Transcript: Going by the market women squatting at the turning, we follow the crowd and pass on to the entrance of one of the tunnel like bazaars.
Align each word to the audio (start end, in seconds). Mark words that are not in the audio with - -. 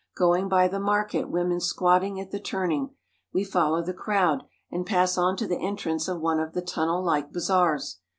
Going 0.17 0.49
by 0.49 0.67
the 0.67 0.79
market 0.79 1.29
women 1.29 1.59
squatting 1.59 2.19
at 2.19 2.31
the 2.31 2.39
turning, 2.39 2.95
we 3.31 3.43
follow 3.43 3.83
the 3.83 3.93
crowd 3.93 4.41
and 4.71 4.83
pass 4.83 5.15
on 5.15 5.37
to 5.37 5.45
the 5.45 5.59
entrance 5.61 6.07
of 6.07 6.19
one 6.19 6.39
of 6.39 6.53
the 6.53 6.63
tunnel 6.63 7.03
like 7.03 7.31
bazaars. 7.31 7.99